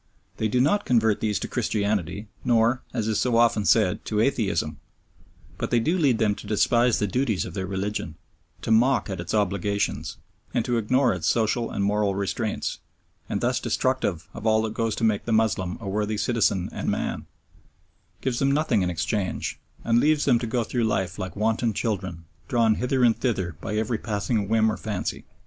[0.37, 4.79] They do not convert these to Christianity nor, as is so often said, to atheism,
[5.59, 8.15] but they do lead them to despise the duties of their religion,
[8.63, 10.17] to mock at its obligations,
[10.55, 12.79] and to ignore its social and moral restraints,
[13.29, 16.89] and thus destructive of all that goes to make the Moslem a worthy citizen and
[16.89, 17.27] man,
[18.21, 22.25] gives them nothing in exchange, and leaves them to go through life like wanton children
[22.47, 25.25] drawn hither and thither by every passing whim or fancy.